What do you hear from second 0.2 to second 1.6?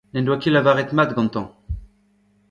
doa ket lavaret mat gantañ